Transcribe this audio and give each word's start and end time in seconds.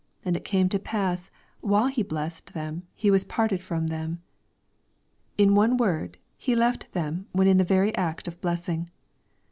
And 0.25 0.35
it 0.35 0.43
came 0.43 0.67
to 0.69 0.79
pass, 0.79 1.29
while 1.59 1.85
He 1.85 2.01
blessed 2.01 2.53
them, 2.55 2.81
He 2.95 3.11
was 3.11 3.23
parted 3.23 3.61
from 3.61 3.85
them." 3.85 4.19
In 5.37 5.53
one 5.53 5.77
word, 5.77 6.17
He 6.37 6.55
left 6.55 6.91
them 6.93 7.27
when 7.33 7.45
in 7.45 7.57
the 7.59 7.63
very 7.63 7.93
act 7.95 8.27
of 8.27 8.41
blessing. 8.41 8.89